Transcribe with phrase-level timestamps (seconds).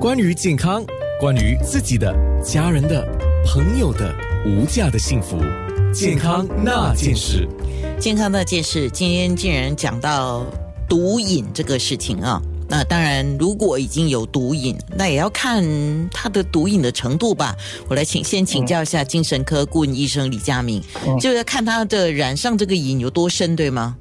[0.00, 0.82] 关于健康，
[1.20, 2.10] 关于自己的、
[2.42, 3.06] 家人的、
[3.44, 4.10] 朋友的
[4.46, 5.36] 无价的幸福，
[5.92, 7.46] 健康那件事。
[7.98, 10.46] 健康那件事，今天竟然讲到
[10.88, 12.40] 毒瘾这个事情啊。
[12.66, 15.62] 那当然，如果已经有毒瘾，那也要看
[16.08, 17.54] 他的毒瘾的程度吧。
[17.86, 20.82] 我来请先请教一下精神科顾问医生李佳明，
[21.20, 23.98] 就要看他的染上这个瘾有多深，对吗？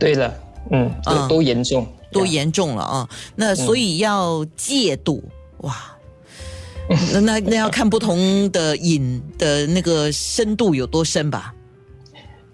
[0.00, 0.34] 对了，
[0.72, 1.86] 嗯，嗯多严重？
[2.10, 3.08] 多严重了啊！
[3.36, 5.22] 那所以要戒赌
[5.58, 5.74] 哇，
[7.12, 11.54] 那那那要看不同的瘾的那个深度有多深吧。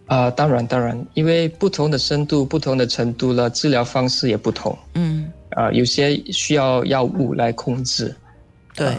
[0.06, 4.77] 啊、当然当然，因为不同的深度、不同的程度了，治疗方式也不同。
[4.95, 8.14] 嗯，啊、有些需要药物来控制。
[8.74, 8.96] 对，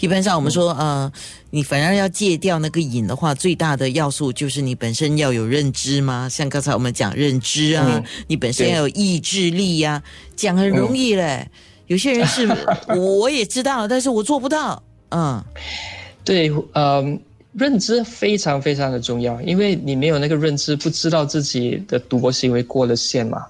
[0.00, 1.10] 一般上我们说，呃，
[1.50, 6.28] 你反而要戒掉那个瘾的话，最大的要素就是你本身要有认知嘛。
[6.28, 10.02] 像刚才我们讲认知啊，嗯你本身要有意志力呀、
[10.36, 11.48] 讲很容易嘞。
[11.86, 12.48] 有些人是
[12.96, 14.82] 我也知道，但是我做不到。
[15.10, 15.42] 嗯，
[16.24, 17.20] 对，嗯，
[17.52, 23.44] 认知非常非常的重要，因为你没有那个认知，不知道自己的赌博行为过了线嘛，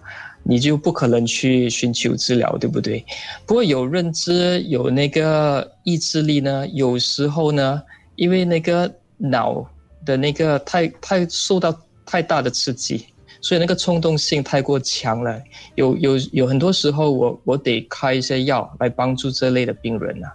[0.44, 3.04] 你就不可能去寻求治疗，对不对？
[3.44, 7.82] 不过有认知，有那个意志力呢，有时候呢，
[8.16, 9.66] 因为那个脑
[10.04, 13.06] 的那个太太受到太大的刺激。
[13.40, 15.42] 所以那个冲动性太过强了，
[15.74, 20.32] 有有有很多时候我我得开一些药来帮助这类的病人啊。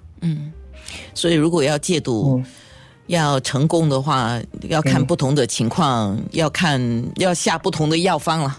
[1.13, 2.35] 所以如果要戒毒。
[2.37, 2.45] 嗯
[3.09, 6.79] 要成功的话，要看不同的情况，要看
[7.15, 8.55] 要下不同的药方了。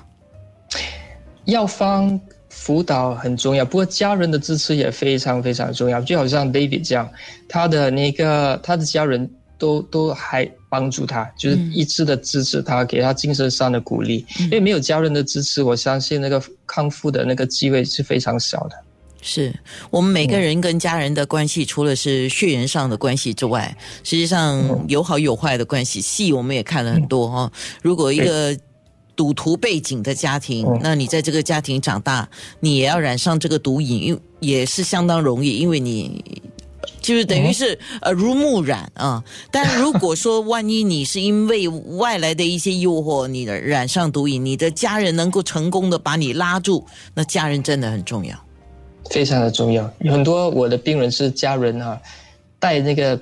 [1.45, 6.01] 药方辅导很重要，不过家人的支持也非常非常重要。
[6.01, 7.09] 就好像 David 这样，
[7.49, 14.25] 他的那个他的家人都都还帮助他，就是一直的支持他，给他精神上的鼓励。
[14.39, 18.77] 因为没有家人的支持，我相信那个康复的那个机会是非常小的。
[19.23, 19.55] 是
[19.91, 26.01] 我们每个人跟家人的关系，除了是血缘上的关系之外，实际上有好有坏的关系。
[26.01, 27.53] 戏我们也看了很多哦。
[27.83, 28.57] 如果一个
[29.21, 32.27] 赌徒背景的家庭，那你在这个家庭长大，
[32.59, 36.43] 你也要染上这个毒瘾，因也是相当容易，因为你。
[37.03, 48.35] 就是等于是耳濡目染啊，但如果说万一你是因为外来的一些诱惑，你的染上毒瘾，你的家人能够成功的把你拉住，那家人真的很重要。
[49.11, 49.91] 非常的重要。
[49.99, 52.01] 有很多我的病人是家人啊，
[52.59, 53.21] 带那个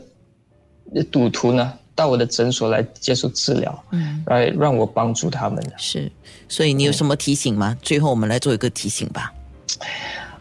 [1.11, 5.61] 赌徒呢到我的诊所来接受治疗，嗯，来让我帮助他们。
[5.77, 6.09] 是，
[6.49, 7.77] 所以你有什么提醒吗？
[7.83, 9.35] 最后我们来做一个提醒吧。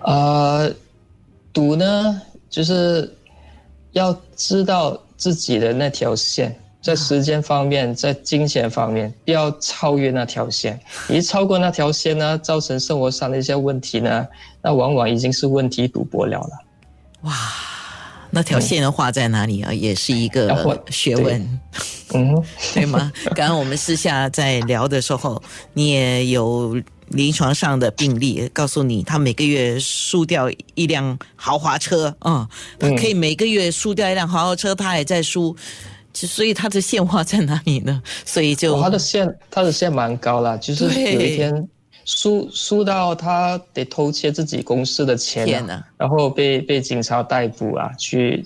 [0.04, 0.72] 呃，
[1.52, 3.12] 赌呢，就是
[3.94, 10.80] 要知道自己的那条线，在时间方面，在金钱方面，不要超越那条线。
[11.10, 14.28] 一超过那条线呢，造成生活上的一些问题呢，
[14.62, 16.52] 那往往已经是问题赌博了了。
[17.22, 17.34] 哇，
[18.38, 19.74] 那条线的画在哪里啊？
[19.74, 21.60] 也是一个学问，
[22.14, 22.36] 嗯，
[22.72, 23.12] 对吗？
[23.34, 25.42] 刚刚我们私下在聊的时候，
[25.74, 35.56] 你也有临床上的病例，告诉你他每个月输掉一辆豪华车啊、嗯，可以每个月输掉一辆豪华车，他也在输。
[36.14, 38.02] 所以他的线画在哪里呢？
[38.24, 41.68] 所以就哦他的线，他的线蛮高啦，就是有一天
[42.08, 45.46] 输输到他得偷窃自己公司的钱、
[45.98, 48.46] 然后被被警察逮捕啊，去，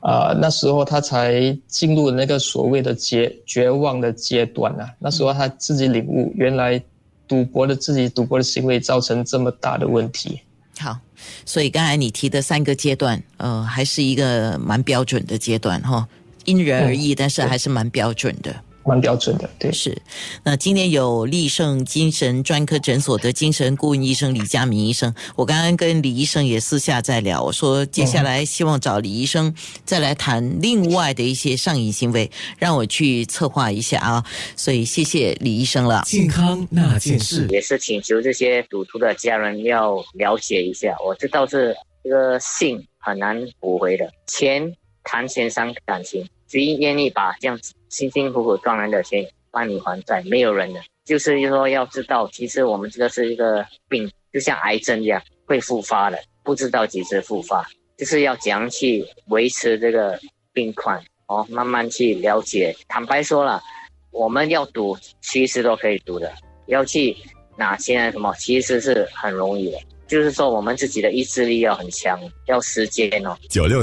[0.00, 6.80] 呃，那时候他才进入那个所谓的绝绝望的阶段啊，那时候他自己领悟，原来
[7.26, 10.38] 赌博的自己赌博的行为造成这么大的问题。
[10.78, 10.96] 好，
[11.44, 16.06] 所以刚才你提的三个阶段，呃，还是一个蛮标准的阶段哈，
[16.44, 18.54] 因人而异，但是还是蛮标准的。
[18.86, 19.96] 蛮标准的，对，是，
[20.42, 34.24] 那今天有立盛精神专科诊所的精神顾问医生李佳明医生，我刚刚跟李医生也私下在聊，我说接下来希望找李医生再来谈另外的一些上瘾行为，让我去策划一下啊，
[34.56, 36.02] 所以谢谢李医生了。
[36.06, 37.46] 健康那件事。
[37.50, 40.94] 也是请求这些赌徒的家人要了解一下。
[41.04, 47.58] 我知道是这个性很难补回的，钱谈钱伤感情，谁愿意把这样
[47.88, 50.22] 辛辛苦苦赚来的钱帮你还债？
[50.22, 50.80] 没有人的。
[51.04, 57.68] 就是说要知道，其实我们这个是一个病，就像癌症一样会复发的，不知道几时复发，
[57.98, 60.16] 就是要怎样去维持这个
[60.52, 62.72] 病况哦，慢慢去了解。
[62.86, 63.60] 坦白说了，
[64.12, 66.32] 我们要赌，其实都可以赌的。
[66.68, 67.16] 要去
[67.58, 69.78] 哪些什么，其实是很容易的。
[70.06, 73.34] 就是说，我们自己的意志力要很强，要时间哦。
[73.48, 73.82] 九六